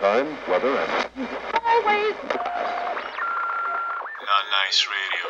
[0.00, 1.28] time, weather, and
[1.62, 2.14] Always.
[4.30, 5.26] Not nice radio.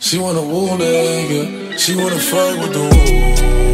[0.00, 3.73] She wanna woo nigga, she wanna fight with the woo.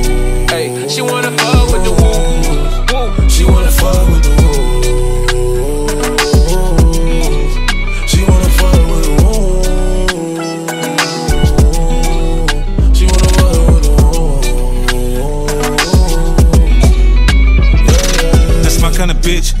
[0.51, 3.29] Hey, she wanna fuck with the woo.
[3.29, 4.81] She wanna fuck with the woo.
[8.05, 9.63] She wanna fuck with the woo.
[12.93, 14.41] She wanna fuck with the woo.
[18.61, 19.60] That's my kind of bitch.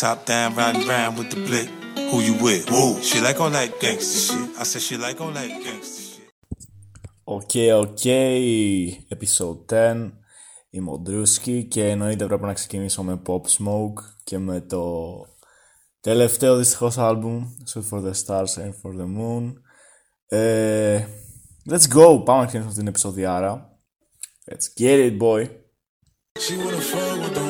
[0.00, 1.68] Top down, riding round with the blick.
[2.10, 2.70] Who you with?
[2.70, 3.02] Woo.
[3.02, 4.48] She like all that gangster shit.
[4.58, 6.30] I said she like all that gangster shit.
[7.24, 8.04] Οκ, οκ,
[9.14, 10.10] episode 10
[10.70, 15.26] Είμαι ο Ντρούσκι και εννοείται πρέπει να ξεκινήσω με Pop Smoke και με το
[16.00, 19.52] τελευταίο δυστυχώς άλμπουμ Shoot for the Stars and for the Moon
[20.26, 21.04] ε,
[21.70, 23.78] Let's go, πάμε να ξεκινήσουμε την επεισοδιάρα
[24.50, 25.48] Let's get it boy
[26.38, 27.49] She wanna fuck with the woo.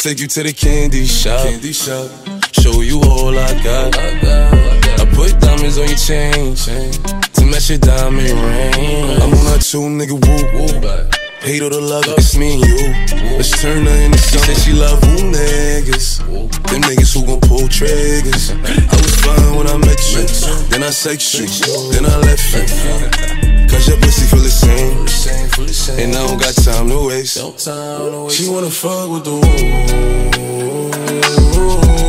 [0.00, 1.44] take you to the candy shop.
[1.44, 2.08] Candy shop.
[2.52, 3.98] Show you all I got.
[3.98, 5.00] I got.
[5.00, 6.92] I put diamonds on your chain, chain
[7.36, 9.20] to match your diamond ring.
[9.20, 11.10] I'm on a two nigga woo woo.
[11.40, 13.36] Hate or the love, it's me and you.
[13.36, 14.40] Let's turn her into something.
[14.40, 16.24] She said she love who niggas.
[16.70, 18.52] Them niggas who gon' pull triggers.
[18.52, 20.24] I was fine when I met you.
[20.68, 21.46] Then I sex you.
[21.92, 23.49] Then I left you.
[23.80, 26.04] Cause your pussy feel the same.
[26.04, 27.38] And I don't got time to waste.
[28.30, 29.32] She wanna fuck with the
[31.96, 31.99] woo.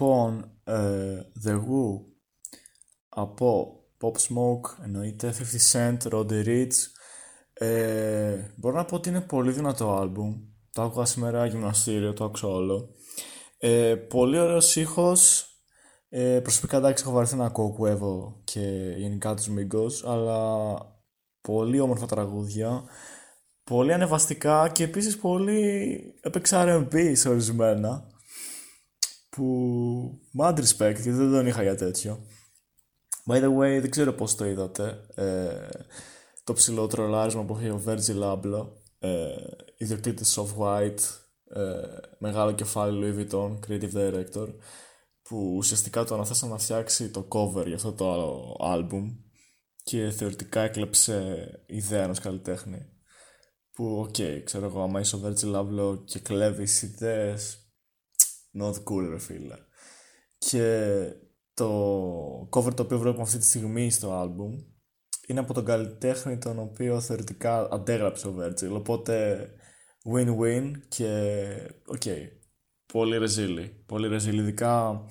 [0.00, 2.00] Λοιπόν, ε, The Who
[3.08, 5.34] από Pop Smoke εννοείται
[5.72, 6.72] 50 Cent, Roddy Rich
[7.52, 10.36] ε, μπορώ να πω ότι είναι πολύ δυνατό άλμπουμ.
[10.72, 12.88] Το άκουγα σήμερα γυμναστήριο, το άκουσα όλο.
[13.58, 15.46] Ε, πολύ ωραίος ήχος.
[16.08, 20.76] Ε, προσωπικά εντάξει έχω βαρεθεί να ακούω Quavo και γενικά τους Migos αλλά
[21.40, 22.84] πολύ όμορφα τραγούδια.
[23.64, 28.16] Πολύ ανεβαστικά και επίσης πολύ έπαιξα R&B σε ορισμένα
[29.28, 32.26] που mad respect γιατί δεν τον είχα για τέτοιο.
[33.26, 35.68] By the way δεν ξέρω πως το είδατε ε,
[36.44, 39.26] το ψηλό τρολάρισμα που έχει ο Virgil Abloh ε,
[39.76, 41.00] ιδιοκτήτης of White
[41.48, 44.48] ε, μεγάλο κεφάλι Louis Vuitton creative director
[45.22, 49.16] που ουσιαστικά το αναθέσαν να φτιάξει το cover για αυτό το άλλο album
[49.82, 52.92] και θεωρητικά έκλεψε ιδέα ενός καλλιτέχνη.
[53.72, 57.67] Που οκ, ξέρω εγώ άμα είσαι ο Virgil Abloh και κλέβεις ιδέες
[58.62, 59.54] not cool ρε φίλε
[60.38, 61.04] και
[61.54, 64.64] το cover το οποίο βλέπουμε αυτή τη στιγμή στο album
[65.26, 68.70] είναι από τον καλλιτέχνη τον οποίο θεωρητικά αντέγραψε ο Virgil.
[68.72, 69.46] Οπότε
[70.14, 71.42] win-win και
[71.86, 72.02] οκ.
[72.04, 72.28] Okay,
[72.92, 73.82] πολύ ρεζίλη.
[73.86, 74.40] Πολύ ρεζίλη.
[74.40, 75.04] Ειδικά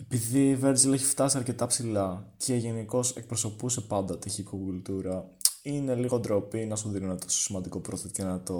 [0.00, 5.24] επειδή η Virgil έχει φτάσει αρκετά ψηλά και γενικώς εκπροσωπούσε πάντα τη κουλτούρα,
[5.62, 8.58] είναι λίγο ντροπή να σου δίνει ένα τόσο σημαντικό πρόθετ και να το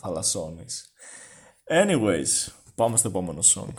[0.00, 0.92] θαλασσώνεις.
[1.70, 3.73] Anyways, πάμε στο επόμενο song.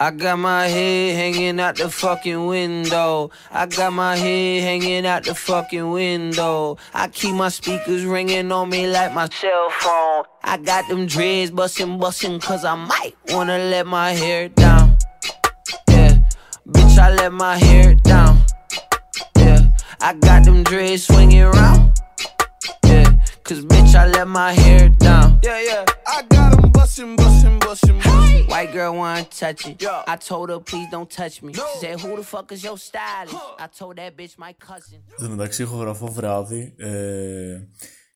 [0.00, 3.30] I got my head hanging out the fucking window.
[3.52, 6.78] I got my head hanging out the fucking window.
[6.92, 10.24] I keep my speakers ringing on me like my cell phone.
[10.42, 14.98] I got them dreads bustin', bustin', cause I might wanna let my hair down.
[15.88, 16.18] Yeah,
[16.68, 18.42] bitch, I let my hair down.
[19.38, 19.60] Yeah,
[20.00, 21.87] I got them dreads swinging around.
[23.49, 25.39] Yeah, cause bitch, I let my hair down.
[25.43, 28.47] Yeah, yeah, I got them bustin', bustin', bustin', bustin'.
[28.47, 29.83] White girl wanna touch it.
[30.07, 31.53] I told her, please don't touch me.
[31.53, 33.35] She said, Who the fuck is your stylist?
[33.59, 34.99] I told that bitch my cousin.
[35.19, 36.75] Εν τω μεταξύ, ηχογραφώ βράδυ.
[36.77, 37.59] Ε,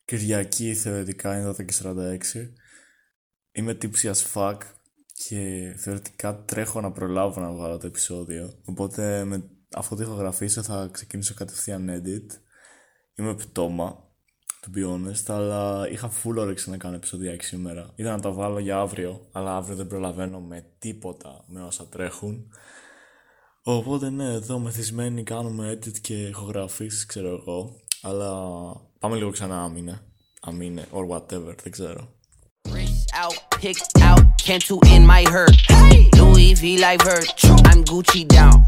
[0.05, 2.49] Κυριακή θεωρητικά είναι 12 και 46.
[3.51, 4.57] Είμαι τύψη as fuck
[5.27, 8.59] και θεωρητικά τρέχω να προλάβω να βγάλω το επεισόδιο.
[8.65, 9.43] Οπότε με,
[9.75, 12.37] αφού το ηχογραφήσω θα ξεκινήσω κατευθείαν edit.
[13.15, 14.12] Είμαι πτώμα
[14.63, 17.91] to be honest, αλλά είχα full όρεξη να κάνω επεισοδιάκι σήμερα.
[17.95, 22.51] Είδα να τα βάλω για αύριο, αλλά αύριο δεν προλαβαίνω με τίποτα με όσα τρέχουν.
[23.63, 27.75] Οπότε ναι, εδώ μεθυσμένοι κάνουμε edit και ηχογραφήσεις, ξέρω εγώ.
[28.01, 28.31] Αλλά
[28.99, 30.01] πάμε λίγο ξανά άμυνε.
[30.41, 32.13] Αμήνε, or whatever, δεν ξέρω.
[33.15, 35.55] out, picked out, cancel in my hurt.
[36.53, 37.33] Louis V like hurt.
[37.65, 38.67] I'm Gucci down.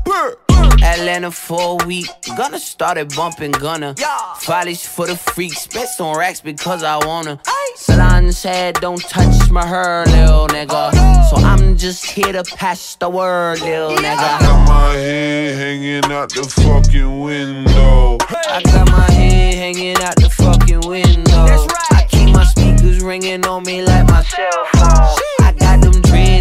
[0.82, 2.08] Atlanta for a week.
[2.36, 3.94] Gonna start it bumping, gonna.
[4.40, 5.68] Follies for the freaks.
[5.68, 7.40] Best on racks because I wanna.
[7.76, 11.30] Salon said, don't touch my hair, little nigga.
[11.30, 14.18] So I'm just here to pass the word, little nigga.
[14.18, 18.18] I Got my head hanging out the fucking window.
[18.50, 21.68] I got my head hanging out the fucking window.
[21.92, 25.35] I keep my speakers ringing on me like my cell phone.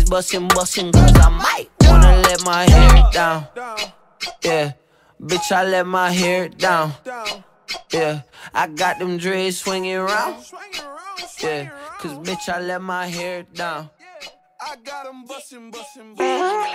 [0.05, 3.47] Got bustin', bustin', cause I might wanna let my hair down.
[4.43, 4.73] Yeah,
[5.19, 6.93] bitch, I let my hair down.
[7.91, 8.21] Yeah,
[8.53, 10.45] I got them dreads swinging around.
[11.41, 13.89] Yeah, cause bitch, I let my hair down.
[14.61, 16.75] I got 'em bustin', bustin', bustin'.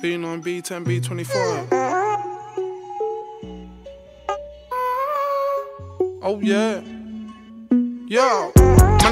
[0.00, 1.66] Being on B10, B24.
[6.22, 6.82] Oh yeah.
[8.10, 8.50] Yo,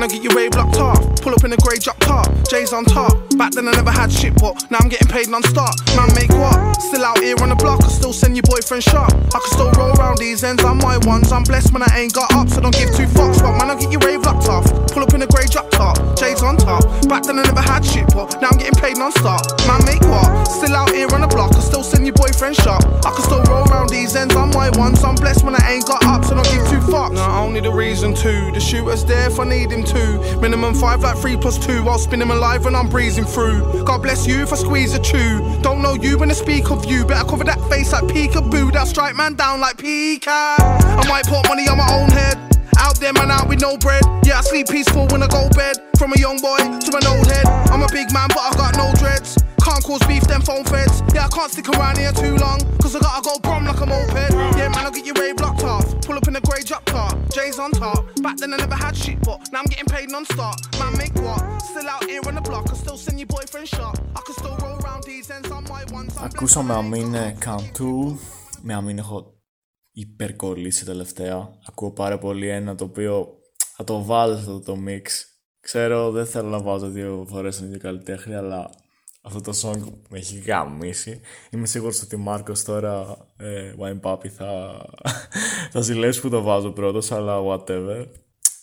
[0.04, 1.07] I get your rave locked off.
[1.28, 3.12] Pull up in a grey drop top, J's on top.
[3.36, 5.76] Back then I never had shit, but now I'm getting paid non-stop.
[5.94, 6.56] Man, make what?
[6.80, 9.12] Still out here on the block, I still send your boyfriend shop.
[9.12, 11.30] I can still roll around these ends on my ones.
[11.30, 13.44] I'm blessed when I ain't got up, so don't give two fucks.
[13.44, 14.64] But man, I'll get your rave locked off.
[14.88, 16.80] Pull up in a grey drop top, J's on top.
[17.12, 19.44] Back then I never had shit, but now I'm getting paid non-stop.
[19.68, 20.48] Man, make what?
[20.48, 22.80] Still out here on the block, I still send your boyfriend shop.
[23.04, 25.04] I can still roll around these ends on my ones.
[25.04, 27.12] I'm blessed when I ain't got up, so don't give two fucks.
[27.12, 28.32] No, I only the reason to.
[28.56, 30.40] The shooter's there if I need him to.
[30.40, 31.88] Minimum five like three plus two.
[31.88, 33.84] I'll spin him alive when I'm breezing through.
[33.84, 35.38] God bless you if I squeeze a chew.
[35.62, 37.04] Don't know you when I speak of you.
[37.04, 38.72] Better cover that face like peekaboo.
[38.72, 40.60] That strike man down like peacock.
[40.60, 42.36] I might put money on my own head.
[42.78, 44.02] Out there, man, out with no bread.
[44.24, 45.76] Yeah, I sleep peaceful when I go bed.
[45.98, 47.46] From a young boy to an old head.
[47.72, 49.36] I'm a big man, but I got no dreads.
[49.67, 50.95] Can't cause beef, them phone feds.
[51.13, 52.59] Yeah, I can't stick around here too long.
[52.81, 54.29] Cause I gotta go brum like a moped.
[54.59, 55.85] Yeah, man, I'll get your rave blocked off.
[56.05, 57.11] Pull up in a grey drop car.
[57.35, 57.99] J's on top.
[58.25, 60.55] Back then I never had shit, but now I'm getting paid non stop.
[60.79, 61.41] Man, make what?
[61.69, 62.65] Still out here on the block.
[62.73, 63.95] I still send your boyfriend shot.
[64.17, 66.13] I can still roll around these ends on my ones.
[66.17, 68.19] I'm Ακούσαμε αμήνε Καντού.
[68.61, 69.33] Με αμήν έχω
[69.91, 71.49] υπερκολλήσει τελευταία.
[71.67, 73.27] Ακούω πάρα πολύ ένα το οποίο
[73.75, 75.07] θα το βάλω σε αυτό το mix.
[75.59, 78.69] Ξέρω, δεν θέλω να βάζω δύο φορές τον ίδιο καλλιτέχνη, αλλά
[79.20, 81.20] αυτό το song με έχει γαμίσει.
[81.50, 84.80] Είμαι σίγουρος ότι Μάρκος τώρα, ε, Wine Papi, θα,
[85.72, 88.06] θα ζηλέψει που το βάζω πρώτος, αλλά whatever.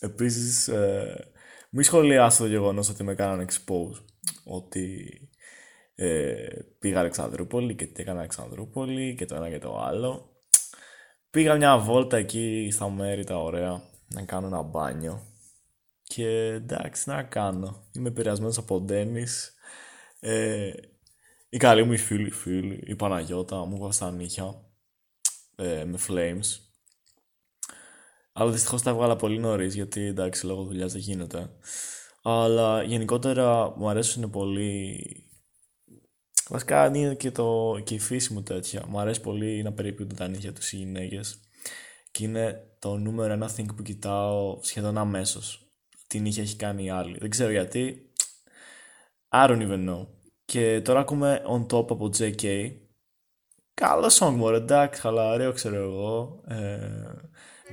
[0.00, 1.30] Επίσης, ε,
[1.70, 4.04] μη σχολιάσω το γεγονός ότι με κάνανε expose,
[4.44, 5.10] ότι
[5.94, 6.48] ε,
[6.78, 10.30] πήγα Αλεξανδρούπολη και τι έκανα Αλεξανδρούπολη και το ένα και το άλλο.
[11.30, 13.82] Πήγα μια βόλτα εκεί στα μέρη τα ωραία
[14.14, 15.22] να κάνω ένα μπάνιο.
[16.02, 17.84] Και εντάξει, να κάνω.
[17.92, 19.54] Είμαι επηρεασμένος από Ντένις.
[20.20, 20.72] Ε,
[21.48, 24.64] η καλή μου η φίλη, φίλη, η Παναγιώτα, μου έβαλε στα νύχια
[25.56, 26.60] ε, με flames.
[28.32, 31.50] Αλλά δυστυχώς τα έβγαλα πολύ νωρίς γιατί εντάξει λόγω δουλειάς δεν γίνεται.
[32.22, 35.26] Αλλά γενικότερα μου αρέσουν πολύ
[36.48, 38.84] Βασικά είναι και, το, και η φύση μου τέτοια.
[38.88, 41.40] Μου αρέσει πολύ να περιποιούνται τα νύχια τους οι γυναίκες.
[42.10, 45.68] Και είναι το νούμερο ένα thing που κοιτάω σχεδόν αμέσως.
[46.06, 47.18] Τι νύχια έχει κάνει η άλλη.
[47.18, 48.10] Δεν ξέρω γιατί.
[49.35, 50.07] I don't even know.
[50.45, 52.71] Και τώρα ακούμε On Top από JK.
[53.73, 56.41] Καλό song μου, εντάξει, χαλαρέο ξέρω εγώ.
[56.47, 56.77] Ε,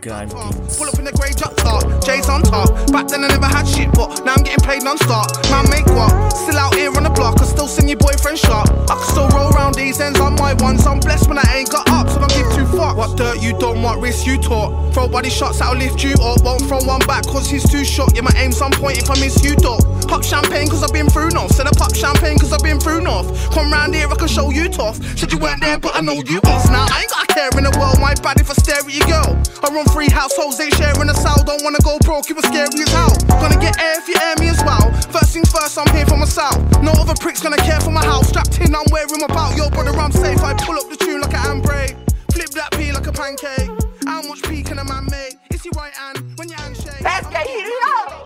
[0.00, 0.78] Grind Kings.
[0.78, 2.68] Pull up in the grey drop top, J's on top.
[2.92, 5.26] Back then I never had shit, but now I'm getting paid non-stop.
[5.50, 6.12] Man, make what?
[6.30, 8.70] Still out here on the block, I still send your boyfriend shot.
[8.90, 10.86] I can still roll round these ends on my ones.
[10.86, 12.96] I'm blessed when I ain't got up, so don't give two fuck.
[12.96, 14.94] What dirt you done, what risk you taught.
[14.94, 16.42] Throw body shots that'll lift you up.
[16.46, 18.14] Won't throw one back cause he's too short.
[18.14, 19.82] Yeah, my aim's on point if I miss you, dog.
[20.07, 21.51] Pop champagne cause I've been through enough.
[21.51, 23.25] Said I pop champagne cause I've been through enough.
[23.51, 24.97] Come round here, I can show you tough.
[25.17, 26.69] Said you weren't there, but I know you us.
[26.69, 28.93] Now I ain't got a care in the world, my bad if I stare at
[28.93, 29.33] your girl.
[29.63, 31.37] I run three households, they sharing a cell.
[31.43, 33.15] Don't wanna go broke, you were scary as hell.
[33.41, 34.91] Gonna get air if you air me as well.
[35.09, 36.57] First things first, I'm here for myself.
[36.81, 38.29] No other prick's gonna care for my house.
[38.29, 39.55] Strapped in, I'm wearing my belt.
[39.57, 40.39] Yo, brother, I'm safe.
[40.43, 41.95] I pull up the tune like an handbrake.
[42.31, 43.69] Flip that P like a pancake.
[44.05, 45.37] How much P can a man make?
[45.49, 47.01] It's your right hand when your handshake.
[47.01, 48.22] Let's get it yeah.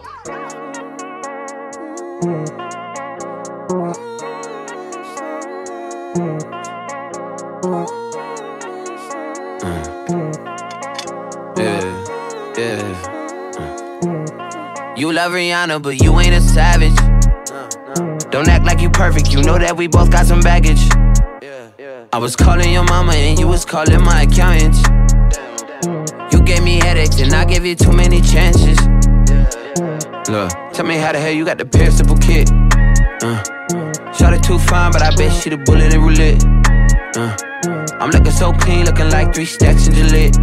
[2.27, 2.67] Mm.
[6.17, 6.57] Mm.
[14.98, 16.93] You love Rihanna, but you ain't a savage.
[18.29, 20.81] Don't act like you perfect, you know that we both got some baggage.
[22.12, 24.75] I was calling your mama and you was calling my accountant.
[26.34, 28.77] You gave me headaches and I gave you too many chances.
[30.29, 32.51] Look, tell me how the hell you got the perishable kid.
[33.24, 33.41] Uh,
[34.13, 36.43] shot it too fine, but I bet she the bullet in roulette.
[37.15, 37.36] Uh,
[38.00, 40.38] I'm looking so clean, looking like three stacks in Gillette.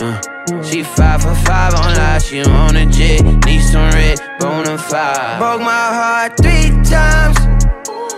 [0.00, 3.22] Uh, she five for five on live, she on a jet.
[3.44, 5.38] Need some red, bona fide.
[5.38, 7.36] Broke my heart three times.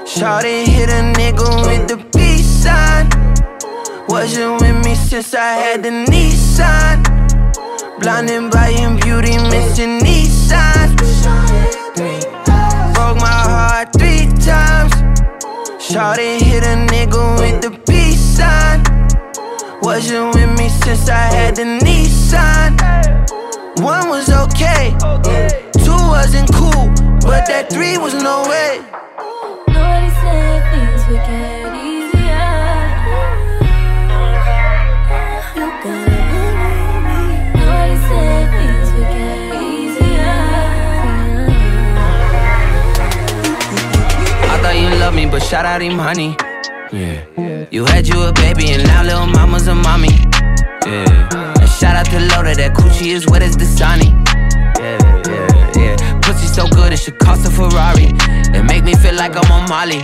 [0.04, 3.08] Shawty hit a nigga with the peace sign.
[4.08, 6.96] Wasn't with me since I had the Nissan.
[8.00, 10.39] Blinded by your beauty, missing Nissan.
[15.90, 18.80] Shawty hit a nigga with the peace sign.
[19.82, 22.78] Wasn't with me since I had the Nissan.
[23.82, 24.94] One was okay,
[25.72, 26.86] two wasn't cool,
[27.26, 28.89] but that three was no way.
[45.50, 46.36] Shout out him, honey.
[46.92, 47.66] Yeah.
[47.72, 50.14] You had you a baby, and now little mama's a mommy.
[50.86, 51.58] Yeah.
[51.58, 54.10] And shout out to Loda, that coochie is wet as the sunny.
[54.78, 56.20] Yeah, yeah, yeah.
[56.20, 58.12] Pussy so good, it should cost a Ferrari.
[58.54, 60.02] It make me feel like I'm on Molly.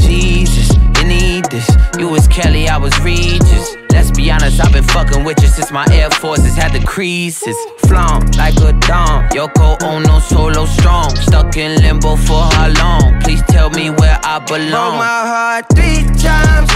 [0.00, 1.68] Jesus, you need this.
[1.98, 3.81] You was Kelly, I was Regis.
[4.14, 7.56] Be honest, I've been fucking with you since my Air Forces had the creases.
[7.86, 9.28] Flown like a dom.
[9.30, 11.14] Yoko Ono solo strong.
[11.16, 13.20] Stuck in limbo for how long?
[13.20, 14.70] Please tell me where I belong.
[14.70, 16.70] Broke my heart three times.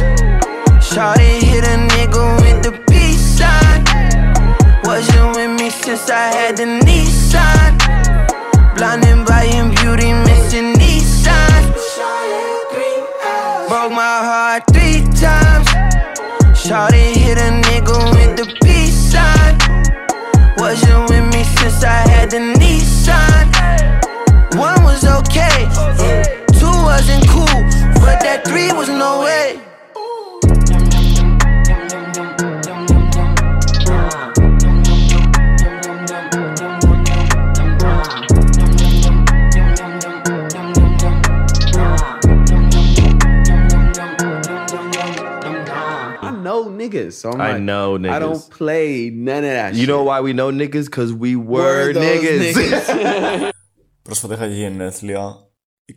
[0.83, 3.85] Shawty hit a nigga with the peace sign.
[4.85, 7.76] Wasn't with me since I had the Nissan.
[8.76, 10.12] Blinded by your beauty,
[21.85, 22.55] I had the
[47.20, 48.20] so I'm I like, know I niggas.
[48.26, 49.70] don't play none of that.
[49.78, 49.88] You shit.
[49.92, 50.87] know why we know niggas?
[50.96, 52.54] Cause we were, Were those niggas.
[52.56, 53.50] niggas.
[54.06, 55.37] Πρόσφατα είχα γενέθλια,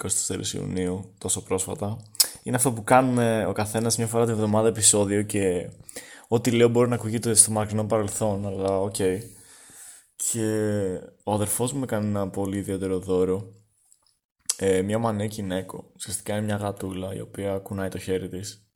[0.03, 1.97] 24 Ιουνίου, τόσο πρόσφατα.
[2.43, 5.69] Είναι αυτό που κάνουμε ο καθένας μια φορά τη βδομάδα επεισόδιο και
[6.27, 8.95] ό,τι λέω μπορεί να ακούγεται στο μακρινό παρελθόν, αλλά οκ.
[10.15, 10.45] Και
[11.23, 13.53] ο αδερφός μου έκανε ένα πολύ ιδιαίτερο δώρο.
[14.57, 15.91] Ε, μια μανέκι νέκο.
[15.95, 18.67] Ουσιαστικά είναι μια γατούλα η οποία κουνάει το χέρι της.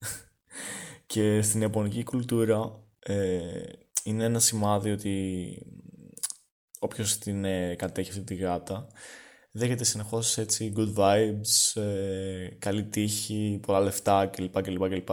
[1.06, 3.40] Και στην ιαπωνική κουλτούρα ε,
[4.04, 5.58] είναι ένα σημάδι ότι
[6.80, 8.88] όποιος την ε, κατέχει αυτή τη γάτα
[9.52, 14.62] δέχεται συνεχώς έτσι good vibes, ε, καλή τύχη, πολλά λεφτά κλπ.
[14.62, 15.10] κλπ, κλπ.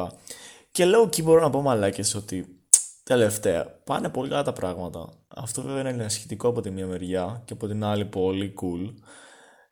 [0.70, 2.62] Και λέω εκεί μπορώ να πω μαλάκες ότι
[3.02, 5.12] τελευταία πάνε πολύ καλά τα πράγματα.
[5.28, 8.94] Αυτό βέβαια είναι ενισχυτικό από τη μία μεριά και από την άλλη πολύ cool.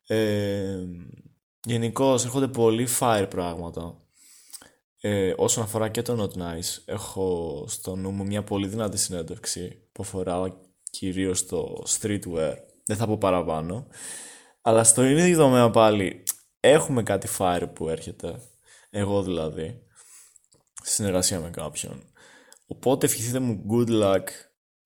[0.07, 0.85] Ε,
[1.69, 4.08] Γενικώς έρχονται πολύ fire πράγματα.
[5.01, 9.89] Ε, όσον αφορά και το Not Nice, έχω στο νου μου μια πολύ δυνατή συνέντευξη
[9.93, 12.55] που αφορά κυρίως το streetwear.
[12.85, 13.87] Δεν θα πω παραπάνω.
[14.63, 16.23] Αλλά στο ίδιο τομέα πάλι
[16.61, 18.41] έχουμε κάτι fire που έρχεται.
[18.91, 19.83] Εγώ δηλαδή.
[20.83, 22.03] συνεργασία με κάποιον.
[22.67, 24.25] Οπότε ευχηθείτε μου good luck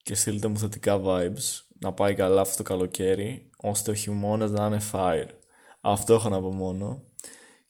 [0.02, 4.66] και στείλτε μου θετικά vibes να πάει καλά αυτό το καλοκαίρι ώστε ο χειμώνας να
[4.66, 5.28] είναι fire.
[5.80, 7.02] Αυτό έχω να πω μόνο.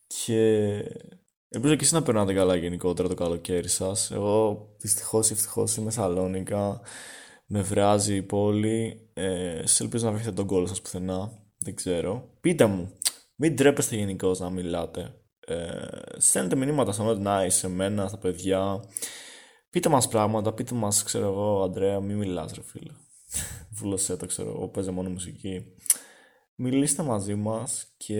[0.06, 0.78] Και
[1.52, 4.10] ελπίζω και εσείς να περνάτε καλά γενικότερα το καλοκαίρι σας.
[4.10, 6.80] Εγώ δυστυχώς ή ευτυχώς είμαι Σαλόνικα.
[7.46, 9.08] Με βράζει η πόλη.
[9.12, 11.32] Ε, σας ελπίζω να βρείτε τον κόλλο σας πουθενά.
[11.58, 12.28] Δεν ξέρω.
[12.40, 12.92] Πείτε μου.
[13.36, 15.14] Μην τρέπεστε γενικώς να μιλάτε.
[15.46, 18.84] Ε, στέλνετε μηνύματα στο Not Nice σε μένα, στα παιδιά.
[19.70, 22.92] Πείτε μας πράγματα, πείτε μας, ξέρω εγώ, Αντρέα, μην μιλάς ρε φίλε.
[23.76, 25.64] Βούλωσέ το, ξέρω εγώ, παίζε μόνο μουσική.
[26.64, 28.16] Μιλήστε μαζί μας και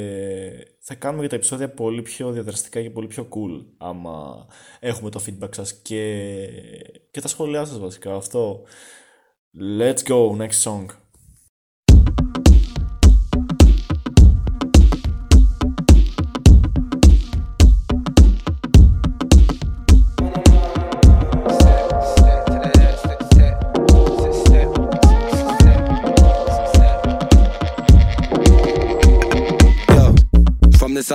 [0.78, 4.46] θα κάνουμε και τα επεισόδια πολύ πιο διαδραστικά και πολύ πιο cool άμα
[4.80, 6.46] έχουμε το feedback σας και,
[7.10, 8.14] και τα σχόλιά σας βασικά.
[8.14, 8.62] Αυτό.
[9.78, 10.86] Let's go, next song.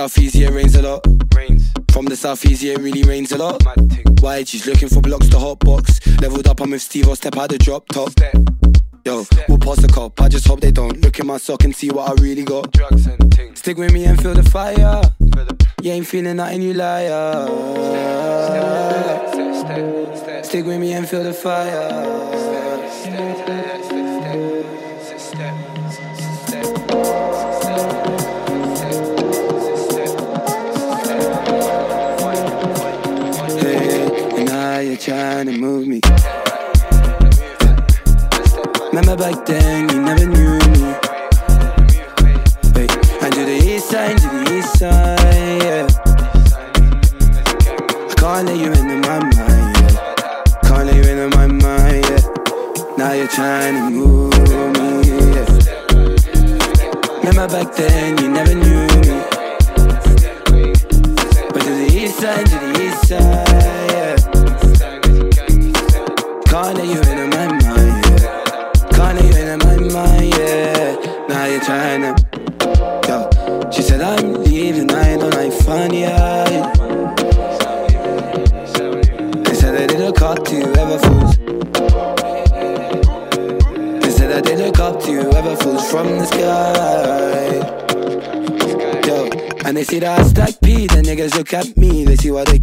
[0.08, 1.06] Southeast, yeah, rains a lot.
[1.34, 1.70] Rains.
[1.92, 3.62] From the southeast, yeah, it really rains a lot.
[4.20, 4.42] Why?
[4.42, 6.00] She's looking for blocks to hot box.
[6.22, 8.12] Leveled up, I'm with Steve, I'll step out the drop top.
[9.04, 10.18] Yo, we'll pass the cop.
[10.20, 12.72] I just hope they don't look in my sock and see what I really got.
[12.72, 13.58] Drugs and things.
[13.58, 15.02] Stick with me and feel the fire.
[15.82, 17.46] You ain't feeling nothing, you liar.
[20.42, 23.67] Stick with me and feel the fire.
[34.98, 36.00] Trying to move me.
[38.88, 40.94] Remember back then, you never knew me.
[42.74, 42.88] Hey,
[43.22, 45.86] and to the east side, to the east side, yeah.
[48.08, 50.44] I can't let you into my mind, yeah.
[50.64, 52.22] Can't let you into my mind, yeah.
[52.96, 55.00] Now you're trying to move me,
[55.32, 55.46] yeah.
[57.18, 58.17] Remember back then,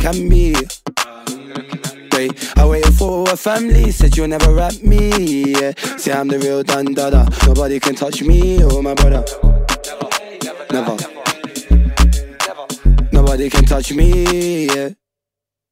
[0.05, 0.53] can be.
[2.13, 5.53] Wait, I waited for a family, said you'll never rap me.
[5.53, 5.73] Yeah.
[5.97, 7.27] See, I'm the real Dun Dada.
[7.47, 9.25] Nobody can touch me or my brother.
[10.71, 10.95] Never.
[13.11, 14.67] Nobody can touch me.
[14.67, 14.89] Yeah.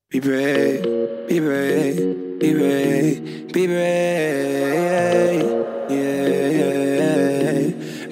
[0.10, 0.82] Be brave,
[1.28, 5.44] be brave, be brave, be brave.
[5.90, 7.62] Yeah, yeah.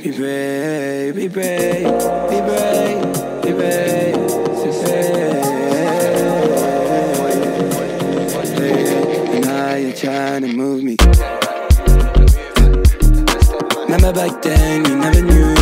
[0.04, 1.86] Be brave, be brave,
[2.30, 4.11] be brave, be brave,
[10.32, 10.96] trying to move me.
[13.84, 15.61] Remember back then, you never knew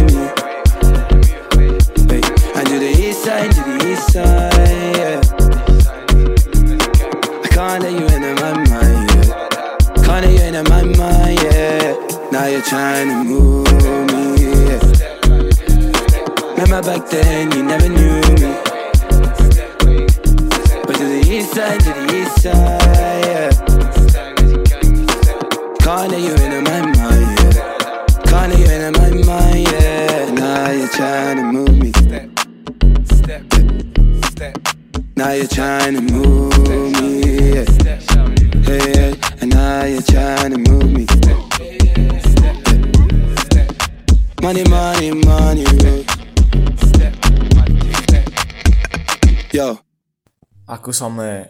[51.02, 51.50] Ακούσαμε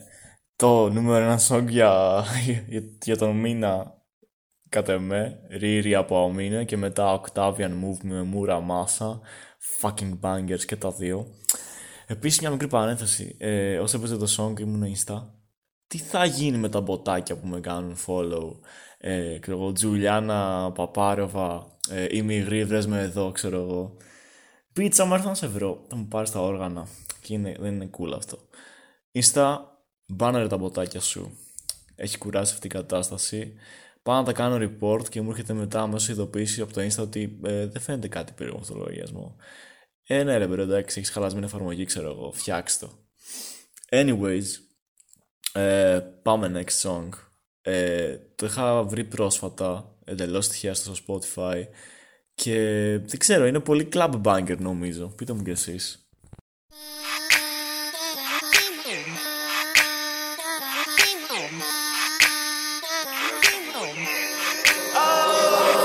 [0.56, 2.24] το νούμερο ένα song για,
[2.68, 3.94] για, για τον μήνα
[4.70, 9.20] κατά εμέ, Riri από Αμίνα και μετά Octavian Move με Μούρα Μάσα,
[9.82, 11.28] fucking bangers και τα δύο.
[12.08, 15.24] Επίσης μια μικρή παρένθεση, ε, όσο έπαιζε το song ήμουν insta,
[15.88, 18.60] τι θα γίνει με τα μποτάκια που με κάνουν follow,
[18.98, 23.98] ε, ξέρω εγώ, Τζουλιάνα Παπάροβα, ε, ή Μιγρή, βρες με εδώ, ξέρω εγώ.
[24.74, 26.88] Πίτσα μου έρθω να σε βρω, θα μου πάρεις τα όργανα
[27.22, 28.38] και είναι, δεν είναι cool αυτό.
[29.14, 29.58] Insta,
[30.08, 31.38] μπάναρε τα μποτάκια σου.
[31.96, 33.54] Έχει κουράσει αυτή η κατάσταση.
[34.04, 37.40] Πάω να τα κάνω report και μου έρχεται μετά αμέσως ειδοποίηση από το Insta ότι
[37.44, 39.36] ε, δεν φαίνεται κάτι περίεργο αυτό το λογαριασμό.
[40.04, 42.92] Ε, ναι, ρε, μπρο, εντάξει, έχεις χαλασμένη εφαρμογή, ξέρω εγώ, φτιάξτε το.
[43.90, 44.44] Anyways,
[45.54, 47.10] Ε, πάμε next song.
[47.62, 51.64] Ε, το είχα βρει πρόσφατα, εντελώς τυχαία στο Spotify
[52.34, 52.54] και
[53.06, 55.08] δεν ξέρω, είναι πολύ club banger νομίζω.
[55.08, 56.10] Πείτε μου κι εσείς.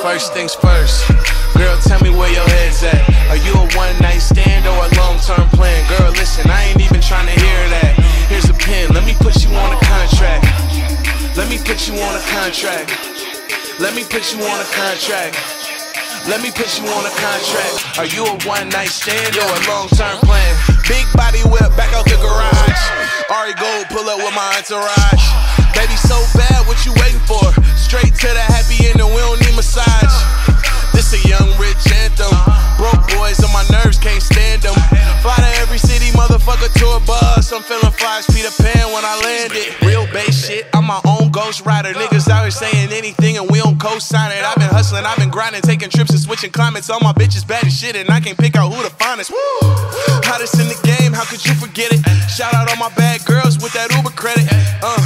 [0.04, 1.08] First things first.
[1.56, 3.00] Girl, tell me where your head's at.
[3.32, 5.80] Are you a one night stand or a long term plan?
[5.96, 7.96] Girl, listen, I ain't even trying to hear that.
[8.28, 10.44] Here's a pen, let me put you on a contract.
[11.40, 12.92] Let me put you on a contract.
[13.80, 15.40] Let me put you on a contract.
[16.28, 17.96] Let me put you on a contract.
[17.96, 20.52] Are you a one night stand or a long term plan?
[20.84, 22.84] Big body whip back out the garage.
[23.32, 25.24] Ari Gold pull up with my entourage.
[25.72, 27.56] Baby, so bad, what you waiting for?
[27.94, 30.10] Straight to the happy ending, we don't need massage.
[30.90, 32.26] This a young rich anthem.
[32.74, 34.74] Broke boys on my nerves, can't stand them.
[35.22, 37.54] Fly to every city, motherfucker, to a bus.
[37.54, 39.78] I'm feeling fly as Peter Pan when I landed.
[39.86, 41.94] Real bass shit, I'm my own ghost rider.
[41.94, 44.42] Niggas out here saying anything and we don't co-sign it.
[44.42, 46.90] I've been hustling, I've been grinding, taking trips and switching climates.
[46.90, 49.30] All my bitches bad as shit and I can't pick out who the finest.
[50.26, 52.02] Hottest in the game, how could you forget it?
[52.26, 54.50] Shout out all my bad girls with that Uber credit.
[54.82, 54.98] Uh,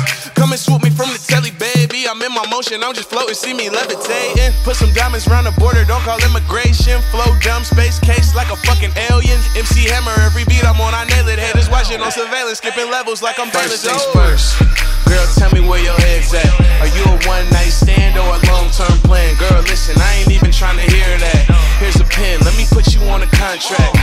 [0.48, 2.08] come and swoop me from the telly, baby.
[2.08, 4.56] I'm in my motion, I'm just floating, see me levitating.
[4.64, 7.04] Put some diamonds around the border, don't call immigration.
[7.12, 9.36] Flow dumb, space case like a fucking alien.
[9.52, 11.36] MC Hammer, every beat I'm on, I nail it.
[11.36, 14.56] Haters watching on surveillance, skipping levels like I'm First things first.
[15.04, 16.48] Girl, tell me where your head's at.
[16.80, 19.36] Are you a one night stand or a long term plan?
[19.36, 21.44] Girl, listen, I ain't even trying to hear that.
[21.76, 24.00] Here's a pen, let me put you on a contract.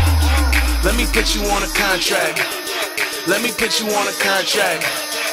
[0.85, 2.37] Let me put you on a contract.
[3.25, 5.24] Let me put you on a contract.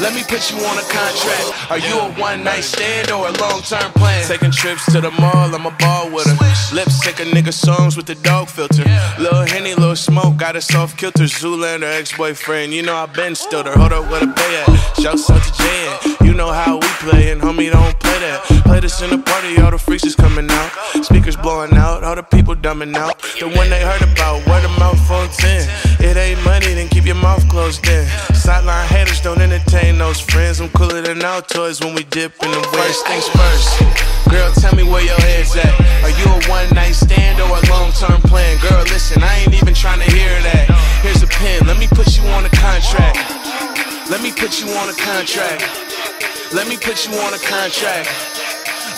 [0.00, 1.70] Let me put you on a contract.
[1.70, 4.26] Are you a one night stand or a long term plan?
[4.26, 6.74] Taking trips to the mall, I'm a ball with her.
[6.74, 8.84] Lip sync a nigga songs with the dog filter.
[9.18, 11.24] Little Henny, little Smoke, got a soft kilter.
[11.24, 12.72] Zoolander, ex boyfriend.
[12.72, 13.72] You know I been still her.
[13.72, 15.02] Hold up, where the pay at?
[15.02, 16.26] Shouts out to Jan.
[16.26, 18.42] You know how we play, and homie, don't play that.
[18.64, 20.69] Play this in the party, all the freaks is coming out.
[21.20, 23.20] Speakers blowing out, all the people dumbing out.
[23.38, 25.68] The one they heard about, word of mouth on 10.
[26.00, 28.08] It ain't money, then keep your mouth closed then.
[28.32, 30.62] Sideline haters don't entertain those friends.
[30.62, 33.68] I'm cooler than our toys when we dip in the First things first.
[34.32, 35.76] Girl, tell me where your head's at.
[36.00, 38.56] Are you a one night stand or a long term plan?
[38.64, 40.72] Girl, listen, I ain't even trying to hear that.
[41.04, 43.20] Here's a pen, let me put you on a contract.
[44.08, 45.68] Let me put you on a contract.
[46.56, 48.08] Let me put you on a contract.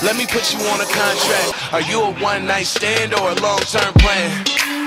[0.03, 1.73] Let me put you on a contract.
[1.73, 4.82] Are you a one night stand or a long term plan?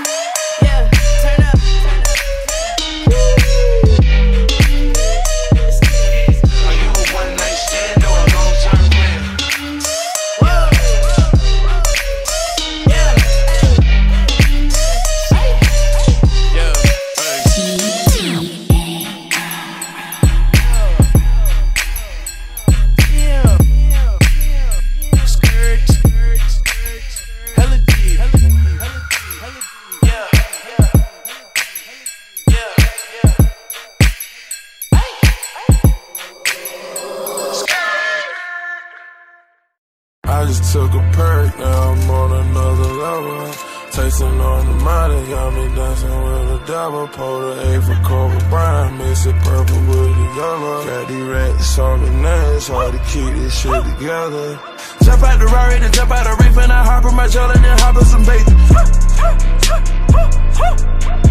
[40.35, 43.53] I just took a perk, now I'm on another level.
[43.89, 47.07] Tasting on the money, got me dancing with the devil.
[47.07, 50.83] Pull the A for Kobe Bryant, mix it purple with the yellow.
[50.83, 54.59] Got these racks on the nails, hard to keep this shit together.
[55.05, 57.55] Jump out the Rari, then jump out the reef, and I hop on my jelly,
[57.55, 58.57] then hop on some bacon.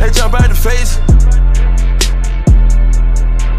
[0.00, 0.96] They jump out the face.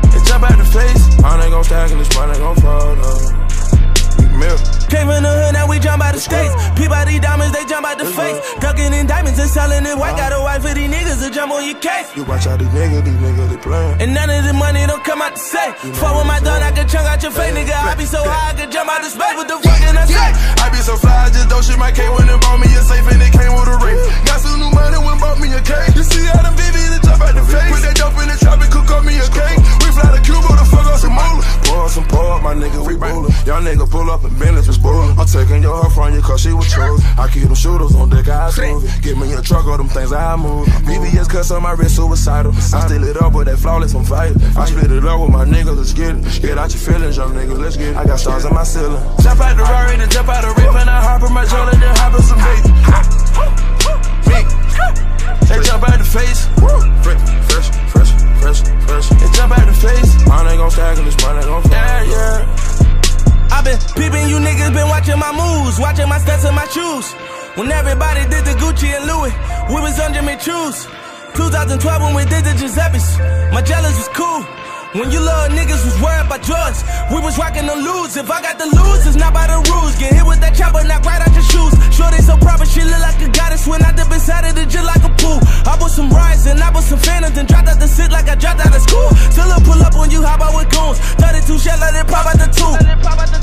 [0.09, 1.21] They jump out the face.
[1.21, 3.44] Money gon' stack and this money gon' fall though.
[4.35, 4.59] Milk.
[4.91, 6.53] Came from the hood, now we jump out the states.
[6.77, 8.37] Peep out these diamonds, they jump out the face.
[8.59, 10.13] Ducking in diamonds and selling it white.
[10.13, 10.29] Uh-huh.
[10.29, 12.15] Got a wife for these niggas to jump on your case.
[12.15, 14.01] You watch out these niggas, these niggas they playin'.
[14.01, 15.75] And none of the money don't come out the safe.
[15.97, 17.73] Fuck with my done, I can chunk out your face, nigga.
[17.73, 19.35] I be so high, I can jump out the space.
[19.35, 20.29] What the fuck can I say?
[20.61, 22.81] I be so fly, I just don't shit my K when it bought me a
[22.83, 23.97] safe and it came with a ring.
[24.27, 25.95] Got some new money when bought me a cake.
[25.95, 27.71] You see how them VVs that jump out the face.
[27.71, 29.59] Put that dope in the trap and cook up me a cake.
[29.81, 31.45] We fly to Cuba to fuck up some moolah.
[31.65, 33.31] Pour some pour up, my nigga, we rollin'.
[33.45, 35.17] Y'all nigga pull up and bullin'.
[35.17, 36.97] I'm taking your heart from you cause she was true.
[37.17, 39.01] I keep them shooters on deck, I smooth it.
[39.01, 40.67] Give me a truck, all them things I move.
[40.87, 42.53] VVS cuts on my wrist, suicidal.
[42.55, 44.33] I still it up with that flawless, I'm fire.
[44.57, 46.41] I split it up with my niggas, let's get it.
[46.41, 47.97] Get out your feelings, young nigga, let's get it.
[47.97, 49.01] I got stars in my ceiling.
[49.21, 51.77] Jump out the Rari, then jump out the reef, and I hop in my jelly,
[51.77, 52.73] then hop in some bacon.
[54.25, 54.39] Me.
[55.47, 56.47] They jump out the face.
[57.05, 58.09] Fresh, fresh, fresh,
[58.41, 59.09] fresh, fresh.
[59.09, 60.27] They jump out the face.
[60.27, 61.71] Money gon' stack and this money gon' fall.
[61.71, 62.74] Yeah, yeah.
[63.51, 67.13] I been peeping, you niggas been watching my moves, watching my steps and my shoes.
[67.55, 69.33] When everybody did the Gucci and Louis,
[69.73, 70.87] we was under Jimmy Choos.
[71.35, 73.17] 2012 when we did the Giuseppe's,
[73.51, 74.43] my jealous was cool.
[74.95, 76.79] When you little niggas was worried about drugs,
[77.11, 78.15] we was rocking the lose.
[78.15, 79.91] If I got the lose, it's not by the rules.
[79.99, 81.75] Get hit with that chopper, knock right out your shoes.
[81.91, 83.67] Shorty so proper, she look like a goddess.
[83.67, 85.43] When I dip inside of the just like a pool.
[85.67, 88.31] I bought some rides and I bought some phantoms and dropped out the sit like
[88.31, 89.11] I dropped out of school.
[89.35, 90.95] Still a pull up when you hop out with goons.
[91.19, 92.71] 32 shell, let it pop out the two.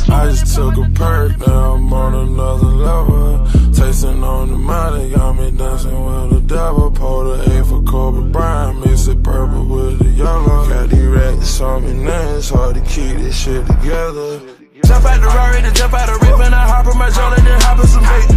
[0.08, 3.44] I just took a perk, now I'm on another level.
[3.76, 6.90] Tasting on the money, got me dancing with the devil.
[6.90, 10.68] Pour the A for Kobe Bryant, mix it purple with the yellow.
[10.68, 14.38] Got these racks on me now, it's hard to keep this shit together.
[14.84, 17.38] Jump out the Rari, then jump out the rip, and I hop in my joint,
[17.38, 18.28] and then hop in some bait.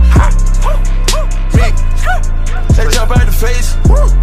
[1.53, 1.73] Big.
[2.75, 3.77] They jump out the face.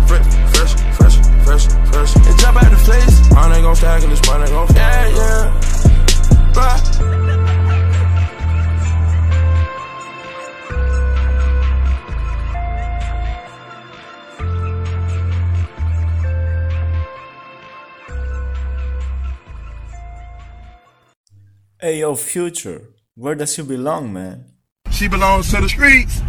[0.06, 1.16] Fresh, fresh, fresh,
[1.46, 2.12] fresh, fresh.
[2.26, 3.30] They jump out the face.
[3.30, 4.20] Mine ain't gon' stack, and this
[22.02, 22.80] yo, Future,
[23.22, 24.36] where does you belong, man?
[24.96, 26.22] She belongs to the streets.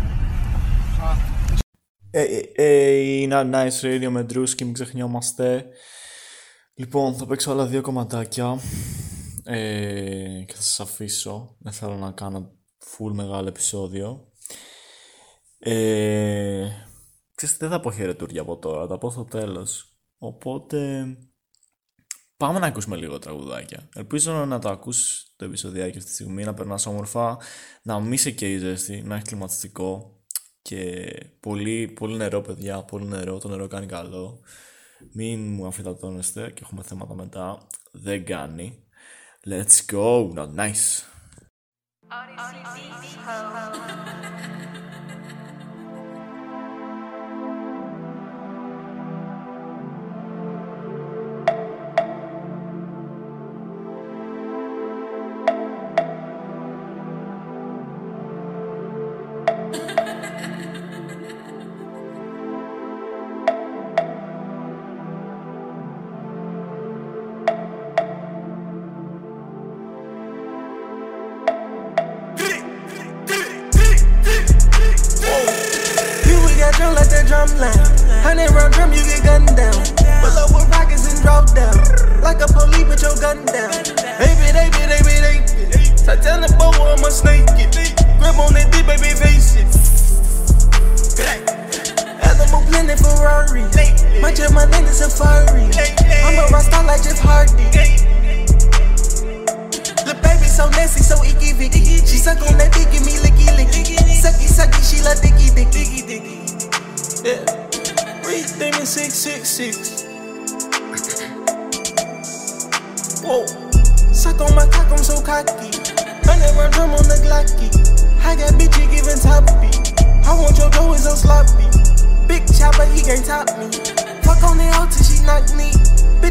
[2.12, 5.65] Ε, ε, ε, είναι Nice Radio με Drewski, μην ξεχνιόμαστε.
[6.73, 8.59] Λοιπόν, θα παίξω άλλα δύο κομματάκια
[9.43, 11.55] ε, και θα σας αφήσω.
[11.59, 12.51] Δεν θέλω να κάνω
[12.86, 14.31] full μεγάλο επεισόδιο.
[15.59, 16.67] Ε,
[17.36, 19.97] ξέρεις, δεν θα πω χαιρετούρια από τώρα, θα πω στο τέλος.
[20.17, 21.05] Οπότε,
[22.38, 23.89] πάμε να ακούσουμε λίγο τραγουδάκια.
[23.95, 27.38] Ελπίζω να το ακούσεις το επεισοδιάκι αυτή τη στιγμή, να περνάς όμορφα,
[27.82, 30.17] να μην σε καίει η ζέστη, να έχει κλιματιστικό
[30.62, 34.39] και πολύ, πολύ νερό παιδιά, πολύ νερό, το νερό κάνει καλό.
[35.12, 37.67] Μην μου αφιτατώνεστε και έχουμε θέματα μετά.
[37.91, 38.84] Δεν κάνει.
[39.45, 40.34] Let's go!
[40.34, 41.03] Now, nice!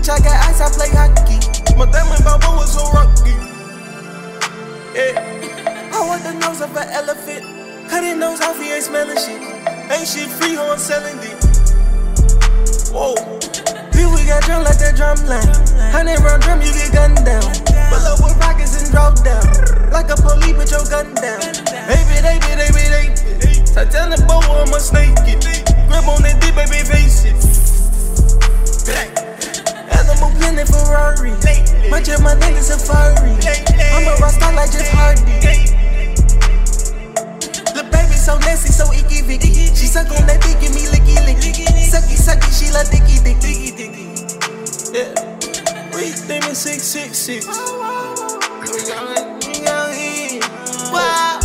[0.03, 1.39] Bitch, I got ice, I play hockey.
[1.79, 3.39] My diamond baba was so rocky.
[4.99, 5.15] Yeah.
[5.95, 7.47] I want the nose of an elephant.
[7.89, 9.39] Cut his nose off, he ain't smelling shit.
[9.95, 11.39] Ain't shit free, ho, I'm selling it.
[12.91, 13.15] Whoa.
[13.95, 15.47] Here we got drum like that drum line.
[15.95, 17.47] Hundred round drum, you get gunned down.
[17.87, 19.47] Pull up with rockets and drop down.
[19.95, 21.39] Like a police, put your gun down.
[21.87, 23.07] Baby, they be, they be, they
[23.39, 23.63] be.
[23.71, 25.47] Titanic bow, I'm a snake it.
[25.87, 27.39] Grip on that deep, baby, face it.
[30.03, 31.31] Animal planet Ferrari.
[31.89, 33.39] Much of my name is Safari.
[33.95, 35.23] I'm a rock star like Jeff Hardy.
[37.71, 39.71] The baby so nasty, so icky vicky.
[39.79, 41.55] She suck on that dick, give me licky licky.
[41.87, 43.79] Sucky sucky, she love dicky dicky.
[44.91, 45.15] Yeah.
[45.95, 47.47] Reach Damon six six six.
[50.91, 51.39] Wow,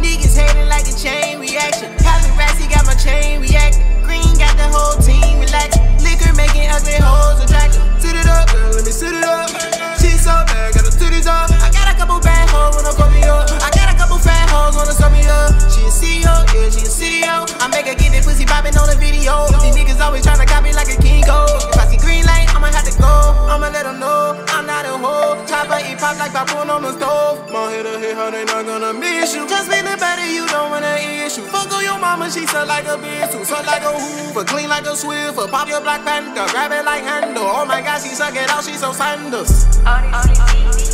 [0.00, 1.92] niggas hating like a chain reaction.
[2.00, 3.84] Paparazzi got my chain reacting.
[4.02, 5.84] Green got the whole team relaxing.
[6.00, 7.27] Liquor making ugly hoes
[8.88, 9.48] me sit it up.
[10.00, 11.52] She's so bad, got her titties up.
[11.60, 13.44] I got a couple bad hoes wanna call me up.
[13.60, 15.52] I got a couple fat hoes wanna sum me up.
[15.68, 17.44] She a CEO, yeah, she a CEO.
[17.60, 19.44] I make her get that pussy popping on the video.
[19.60, 21.52] These niggas always tryna copy like a king gold.
[21.68, 23.12] If I see green light, I'ma have to go.
[23.52, 25.36] I'ma let them know I'm not a hoe.
[25.44, 27.44] Chopper eat pop like popcorn on the stove.
[27.52, 28.57] My head a hit her, they not
[29.78, 31.42] feeling better, you don't want an issue.
[31.42, 33.44] Fuck on your mama, she suck like a bitch too.
[33.44, 37.02] Suck like a Hoover, clean like a Swiffer, pop your Black Panther, grab it like
[37.02, 37.46] handle.
[37.46, 39.66] Oh my God, she suck it out, she so sanders.
[39.84, 40.02] Yeah.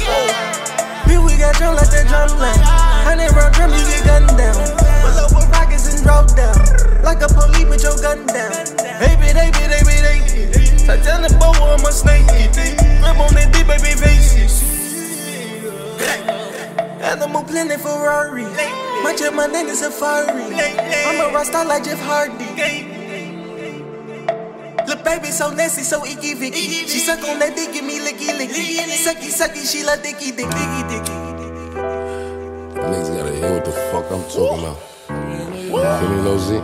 [0.09, 1.09] Oh.
[1.09, 2.61] Here we got drum like that drum land.
[3.09, 4.57] Honey round drum, you get gunned down.
[5.01, 6.57] Pull up with rockets and drop down.
[7.03, 8.53] Like a police, put your gun down.
[9.01, 10.85] Baby, bitch, baby, bitch, hey, bitch, hey, bitch.
[10.85, 12.27] So tell the boy I'm a snake.
[12.29, 14.61] Grip on that deep baby face.
[16.01, 16.34] Hey
[17.29, 18.45] move planet Ferrari.
[19.03, 20.55] My jet, my name is Safari.
[20.55, 22.45] I'm a rock star like Jeff Hardy.
[24.87, 26.87] Lil' baby so nasty, so icky vicky.
[26.87, 28.77] She suck on that dick, give me licky licky.
[29.05, 31.13] Sucky sucky, she love dicky dick dicky dicky.
[32.75, 34.79] Niggas gotta hear what the fuck I'm talking about.
[36.01, 36.61] Feel me, Lil Z?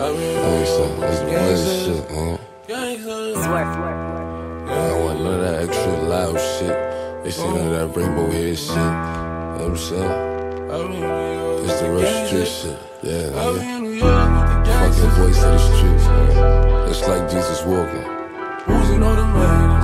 [0.00, 2.38] Gangsta, that's the best shit, man.
[4.70, 6.89] I don't want none of that extra loud shit.
[7.22, 8.70] They see none of that rainbow hair shit.
[8.70, 10.12] You know what I'm saying?
[11.68, 12.78] It's the real street shit.
[13.02, 14.00] Yeah, nigga.
[14.66, 16.88] Fucking voice of the streets, man.
[16.88, 18.06] It's like Jesus walking.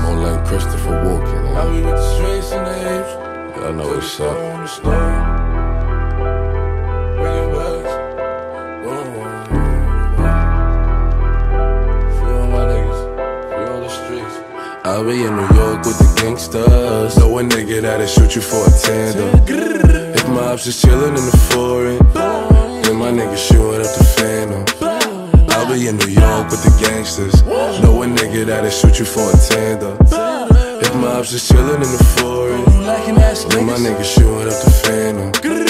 [0.03, 1.43] More like Christopher Walken.
[1.57, 3.13] I be with the straights and the apes.
[3.59, 5.26] I know what's up.
[14.97, 17.19] I be in New York with the gangsters.
[17.19, 19.29] Know a nigga that'll shoot you for a tandem.
[19.47, 21.99] If my ops is chillin' in the foreign,
[22.81, 24.65] then my nigga shooting up the phantom.
[25.51, 27.45] I'll be in New York with the gangsters.
[27.45, 29.99] Know a nigga that'll shoot you for a tandem.
[30.81, 32.65] If my ops is chillin' in the foreign,
[33.51, 35.66] then my nigga shooting up the phantom.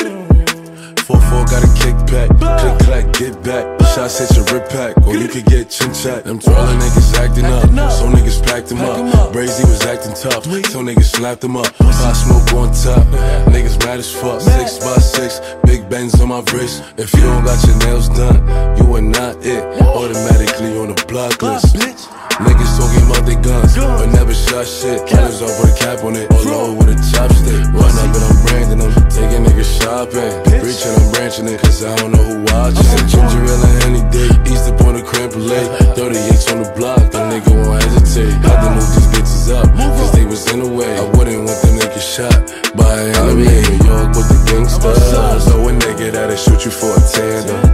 [1.06, 3.64] 4-4 got a kickback, click clack, get back.
[3.94, 6.24] Shots hit your rip pack, or you could get chin chat.
[6.24, 9.32] Them twirling niggas acting up, so niggas packed them up.
[9.32, 11.72] Brazy was acting tough, so niggas slapped them up.
[11.74, 13.06] Pop smoke on top,
[13.54, 14.40] niggas mad as fuck.
[14.40, 16.82] Six by six, big bangs on my wrist.
[16.96, 19.62] If you don't got your nails done, you are not it.
[19.82, 22.15] Automatically on the block list.
[22.36, 25.06] Niggas talking about their guns, but never shot shit.
[25.08, 27.64] Killers off with a cap on it, all low with a chopstick.
[27.72, 30.32] Run up and I'm branding them, taking niggas shopping.
[30.60, 32.84] Preaching, I'm branching it, cause I don't know who watches.
[33.08, 35.68] Ginger ale and any day, east up on the brulee.
[35.96, 38.32] 38s on the block, the nigga won't hesitate.
[38.44, 40.92] Had to move these bitches up, cause they was in the way.
[40.96, 42.36] I wouldn't want them niggas shot
[42.76, 43.44] by an enemy.
[43.44, 45.46] New York with the gangsters.
[45.48, 47.65] Know a nigga that'll shoot you for a tandem.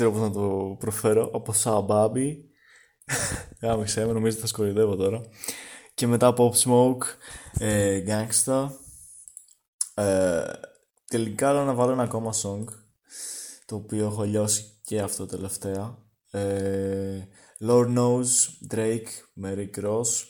[0.00, 2.50] Ξέρω πώς να το προφέρω, από Σαμπάμπι.
[3.62, 5.20] Γάμισε με, νομίζω ότι θα σκορυδεύω τώρα.
[5.94, 7.04] Και μετά Pop Smoke,
[7.58, 8.68] ε, Gangsta.
[9.94, 10.42] Ε,
[11.06, 12.64] τελικά λέω να βάλω ένα ακόμα song,
[13.66, 15.98] το οποίο έχω λιώσει και αυτό τελευταία.
[16.30, 17.28] Ε,
[17.60, 18.24] Lord Knows,
[18.74, 20.24] Drake, Mary Cross.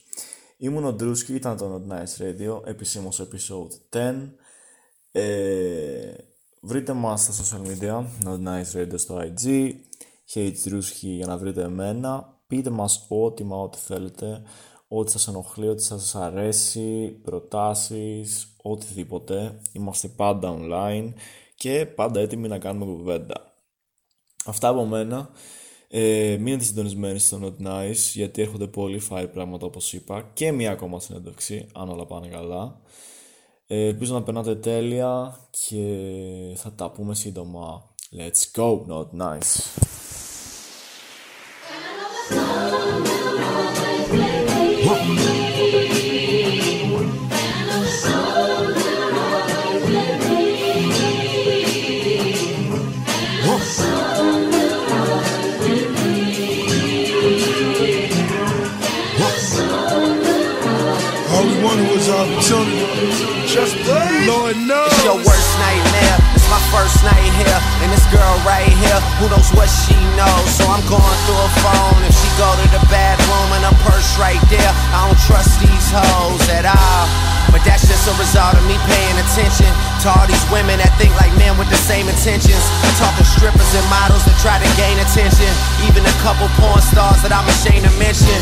[0.56, 4.34] Ήμουν ο Drewski, ήταν το Not Nice Radio, επισήμως episode 10.
[5.12, 6.14] Ε,
[6.60, 9.72] βρείτε μας στα social media, Not Nice Radio στο IG,
[10.34, 12.38] Hate Drewski για να βρείτε εμένα.
[12.46, 14.42] Πείτε μας ό,τι μα ό,τι θέλετε,
[14.88, 19.60] ό,τι σας ενοχλεί, ό,τι σας αρέσει, προτάσεις, οτιδήποτε.
[19.72, 21.12] Είμαστε πάντα online
[21.54, 23.54] και πάντα έτοιμοι να κάνουμε κουβέντα.
[24.44, 25.30] Αυτά από μένα.
[25.92, 30.70] Ε, μείνετε συντονισμένοι στο Not Nice γιατί έρχονται πολύ fire πράγματα όπως είπα και μία
[30.70, 32.80] ακόμα συνέντευξη αν όλα πάνε καλά.
[33.72, 35.82] Ε, ελπίζω να περνάτε τέλεια και
[36.56, 37.84] θα τα πούμε σύντομα.
[38.16, 39.58] Let's go, Not Nice.
[44.90, 45.49] All
[61.76, 63.46] we wanted was opportunity.
[63.46, 63.76] Just
[64.26, 64.90] Lord knows.
[64.90, 66.18] It's your worst nightmare.
[66.34, 67.60] It's my first night here.
[67.82, 70.46] And this girl right here, who knows what she knows.
[70.58, 72.00] So I'm going through her phone.
[72.06, 75.88] If she go to the bathroom and her purse right there, I don't trust these
[75.90, 77.04] hoes at all.
[77.50, 79.70] But that's just a result of me paying attention
[80.02, 82.62] to all these women that think like men with the same intentions.
[82.98, 85.50] Talking strippers and models that try to gain attention.
[85.86, 88.38] Even a couple porn stars that I'm ashamed to mention.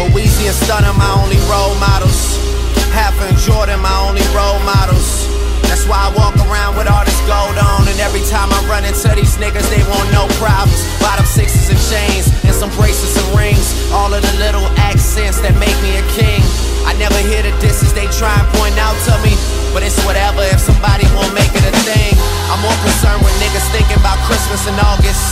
[0.00, 2.57] But Weezy and Stunner my only role models.
[2.98, 5.30] Hov and Jordan my only role models.
[5.70, 7.86] That's why I walk around with all this gold on.
[7.86, 10.82] And every time I run into these niggas, they want no problems.
[10.98, 13.70] Bottom sixes and chains, and some bracelets and rings.
[13.94, 16.42] All of the little accents that make me a king.
[16.82, 19.38] I never hear the disses they try and point out to me.
[19.70, 22.18] But it's whatever if somebody won't make it a thing.
[22.50, 25.22] I'm more concerned with niggas thinking about Christmas in August.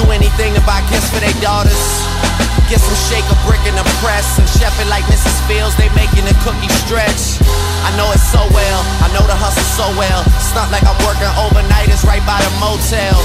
[0.00, 1.84] Do anything to buy gifts for their daughters.
[2.70, 5.34] Get some shake a brick in the press and chef it like Mrs.
[5.50, 7.42] Fields, they making the cookie stretch.
[7.82, 10.22] I know it so well, I know the hustle so well.
[10.38, 13.18] Stunt like I'm working overnight, it's right by the motel.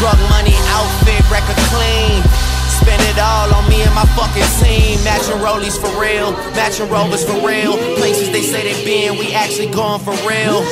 [0.00, 2.24] Drug money, outfit, record clean.
[2.72, 4.98] Spend it all on me and my fucking team.
[5.06, 7.78] Matching rollies for real, matching rovers for real.
[7.96, 10.66] Places they say they been, we actually going for real.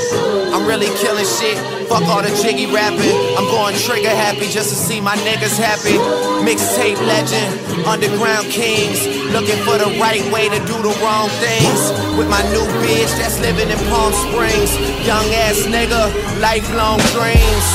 [0.51, 1.57] I'm really killing shit.
[1.87, 3.15] Fuck all the jiggy rapping.
[3.39, 5.95] I'm going trigger happy just to see my niggas happy.
[6.43, 7.51] Mixtape legend,
[7.87, 9.07] underground kings.
[9.31, 11.81] Looking for the right way to do the wrong things.
[12.19, 14.75] With my new bitch that's living in Palm Springs.
[15.07, 16.11] Young ass nigga,
[16.43, 17.67] lifelong dreams.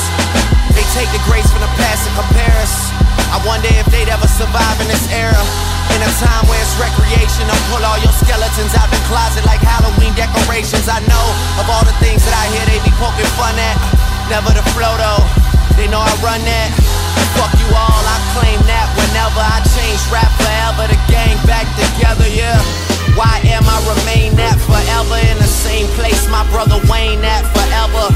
[0.76, 2.74] They take the grace from the past and compare us.
[3.32, 5.79] I wonder if they'd ever survive in this era.
[5.90, 9.60] In a time where it's recreation, don't pull all your skeletons out the closet like
[9.60, 10.86] Halloween decorations.
[10.86, 11.26] I know
[11.58, 13.76] of all the things that I hear they be poking fun at.
[14.30, 15.24] Never the flow though,
[15.74, 16.70] they know I run that.
[17.34, 22.28] Fuck you all, I claim that whenever I change rap forever, the gang back together,
[22.30, 22.58] yeah.
[23.18, 28.14] Why am I remain that forever in the same place my brother Wayne at forever?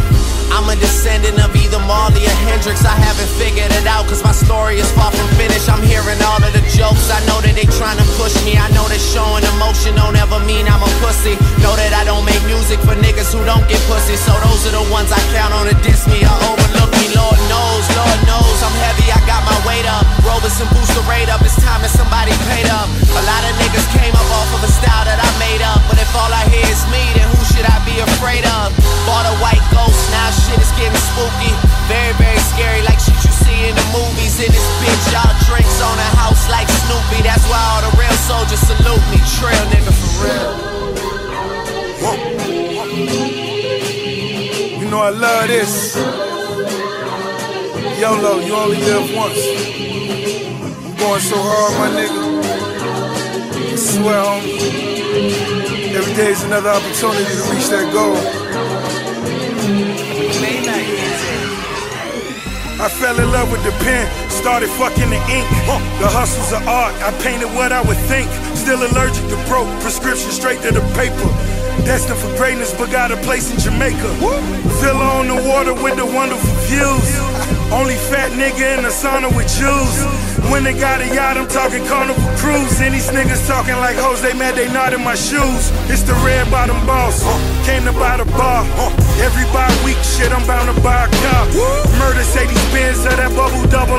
[0.52, 2.84] I'm a descendant of either Marley or Hendrix.
[2.84, 5.68] I haven't figured it out, cause my story is far from finished.
[5.68, 7.08] I'm hearing all of the jokes.
[7.08, 8.58] I know that they trying to push me.
[8.58, 11.38] I know that showing emotion don't ever mean I'm a pussy.
[11.62, 14.16] Know that I don't make music for niggas who don't get pussy.
[14.18, 17.14] So those are the ones I count on to diss me or overlook me.
[17.14, 19.08] Lord knows, Lord knows I'm heavy.
[19.12, 20.04] I got my weight up.
[20.26, 20.68] Roberson
[49.24, 52.44] I'm going so hard, my nigga.
[53.72, 55.94] I swear, homie.
[55.96, 58.20] Every day is another opportunity to reach that goal.
[62.76, 65.48] I fell in love with the pen, started fucking the ink.
[66.04, 68.28] The hustle's of art, I painted what I would think.
[68.52, 71.30] Still allergic to broke, prescription straight to the paper.
[71.88, 74.08] Destined for greatness, but got a place in Jamaica.
[74.84, 77.33] Villa on the water with the wonderful views.
[77.74, 79.94] Only fat nigga in the sauna with Jews.
[80.46, 82.78] When they got a yacht, I'm talking carnival cruise.
[82.78, 85.74] And these niggas talking like hoes, they mad they not in my shoes.
[85.90, 87.26] It's the red bottom boss,
[87.66, 88.62] came to buy the bar.
[89.18, 91.42] Every bi week, shit, I'm bound to buy a car.
[91.98, 93.98] Murder say these bins of that bubble double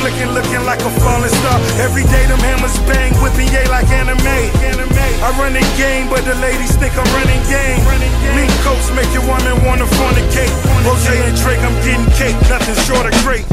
[0.00, 1.60] flicking, looking like a falling star.
[1.78, 4.18] Every day them hammers bang, whipping yay like anime.
[5.20, 7.84] I run the game, but the ladies think I'm running game.
[8.34, 10.52] Mink coats make your woman wanna fornicate.
[10.82, 13.44] Rozay and Drake, I'm getting cake, nothing short of great.